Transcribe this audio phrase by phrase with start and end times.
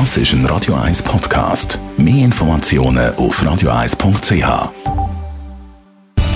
[0.00, 1.78] Das ist ein Radio 1 Podcast.
[1.96, 4.72] Mehr Informationen auf radio1.ch.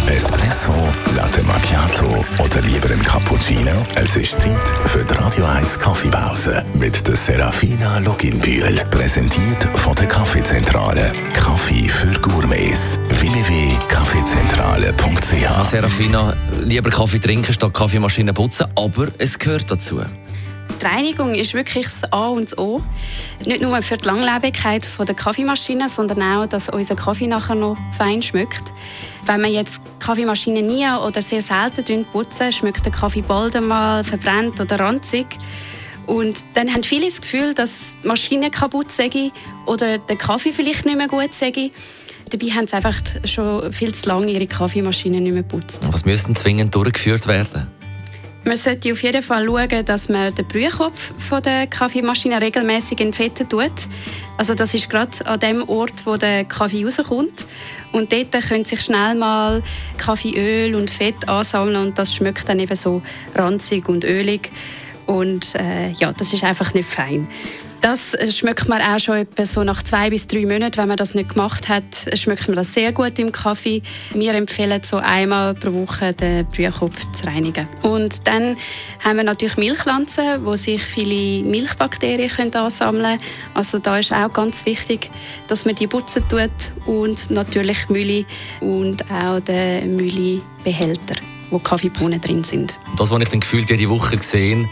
[0.07, 0.72] Espresso,
[1.16, 3.72] Latte Macchiato oder lieber ein Cappuccino?
[3.96, 8.80] Es ist Zeit für die Radio 1 Kaffeepause mit der Serafina Loginbühl.
[8.93, 11.11] Präsentiert von der Kaffeezentrale.
[11.34, 12.96] Kaffee für Gourmets.
[13.09, 20.00] www.kaffeezentrale.ch Serafina, lieber Kaffee trinken statt Kaffeemaschine putzen, aber es gehört dazu.
[20.80, 22.82] Die Reinigung ist wirklich das A und O.
[23.45, 28.23] Nicht nur für die Langlebigkeit der Kaffeemaschine, sondern auch, dass unser Kaffee nachher noch fein
[28.23, 28.73] schmeckt.
[29.27, 34.05] Wenn man jetzt die Kaffeemaschine nie oder sehr selten putzen, schmeckt der Kaffee bald einmal
[34.05, 35.27] verbrannt oder ranzig.
[36.06, 39.33] Und dann haben viele das Gefühl, dass die Maschine kaputt sei
[39.66, 41.70] oder der Kaffee vielleicht nicht mehr gut sei.
[42.30, 45.80] Dabei haben sie einfach schon viel zu lange ihre Kaffeemaschine nicht mehr geputzt.
[45.91, 47.77] Was müsste zwingend durchgeführt werden?
[48.48, 53.47] Man sollte auf jeden Fall schauen, dass man den Brühkopf von der Kaffeemaschine regelmäßig entfetten
[53.47, 53.70] tut.
[54.39, 57.47] Also das ist gerade an dem Ort, wo der Kaffee rauskommt.
[57.92, 59.62] Und dort können sich schnell mal
[59.98, 63.03] Kaffeeöl und Fett ansammeln und das schmeckt dann eben so
[63.34, 64.50] ranzig und ölig.
[65.05, 67.28] Und äh, ja, das ist einfach nicht fein.
[67.81, 71.15] Das schmeckt man auch schon etwa so nach zwei bis drei Monaten, wenn man das
[71.15, 71.84] nicht gemacht hat,
[72.15, 73.83] schmeckt man das sehr gut im Kaffee.
[74.12, 77.69] Wir empfehlen so einmal pro Woche den Brühkopf zu reinigen.
[77.83, 78.56] Und dann
[79.05, 83.31] haben wir natürlich Milchpflanzen, wo sich viele Milchbakterien können ansammeln können.
[83.55, 85.09] Also da ist auch ganz wichtig,
[85.47, 86.51] dass man die putzen tut
[86.84, 88.25] und natürlich Mühle
[88.61, 91.15] und auch den Müllebehälter,
[91.51, 92.77] wo Kaffeebohnen drin sind.
[92.97, 94.69] Das, was ich dann gefühlt jede Woche gesehen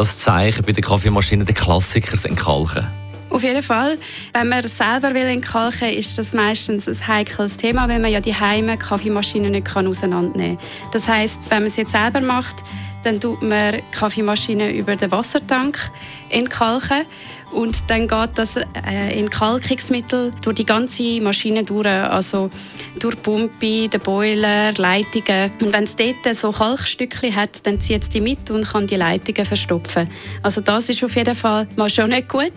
[0.00, 2.86] das Zeichen bei der Kaffeemaschine, den Klassiker, Entkalken?
[3.28, 3.98] Auf jeden Fall.
[4.32, 8.34] Wenn man selber entkalken will, ist das meistens ein heikles Thema, weil man ja die
[8.34, 10.66] Heime Kaffeemaschine nicht auseinandernehmen kann.
[10.92, 12.64] Das heißt, wenn man es jetzt selber macht,
[13.04, 15.90] dann tut man die Kaffeemaschine über den Wassertank
[16.28, 17.06] entkalken
[17.52, 22.50] und dann geht das äh, Entkalkungsmittel durch die ganze Maschine durch, also
[22.98, 25.50] durch die Pumpe, den Boiler, Leitungen.
[25.60, 28.96] Und wenn es dort so Kalkstückchen hat, dann zieht es die mit und kann die
[28.96, 30.08] Leitungen verstopfen.
[30.42, 32.52] Also das ist auf jeden Fall mal schon nicht gut.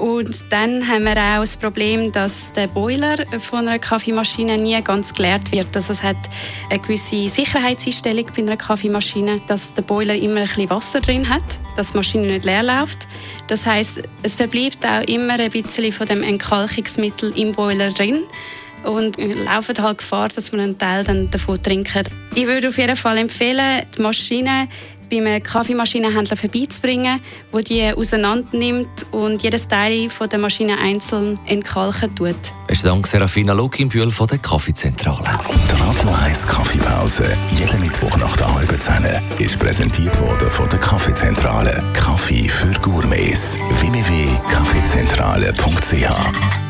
[0.00, 5.12] Und dann haben wir auch das Problem, dass der Boiler von einer Kaffeemaschine nie ganz
[5.12, 5.76] geleert wird.
[5.76, 6.16] Also es hat
[6.70, 11.44] eine gewisse Sicherheitseinstellung bei einer Kaffeemaschine, dass der Boiler immer ein bisschen Wasser drin hat,
[11.76, 13.06] dass die Maschine nicht leer läuft.
[13.48, 18.22] Das heißt, es verbleibt auch immer ein bisschen von dem Entkalkungsmittel im Boiler drin
[18.84, 22.04] und laufen halt Gefahr, dass man einen Teil dann davon trinken.
[22.34, 24.68] Ich würde auf jeden Fall empfehlen, die Maschine
[25.10, 27.20] bei einem Kaffeemaschinenhändler vorbeizubringen,
[27.52, 32.36] der die auseinander nimmt und jedes Teil von der Maschine einzeln entkalken tut.
[32.66, 35.38] Besten Dank, Serafina Lukinbühl von der Kaffeezentrale.
[35.50, 37.24] Die Radio 1 Kaffeepause,
[37.58, 39.04] jeden Mittwoch nach der halben Zehn,
[39.38, 41.82] ist präsentiert worden von der Kaffeezentrale.
[41.92, 43.58] Kaffee für Gourmets.
[43.80, 46.69] www.kaffeezentrale.ch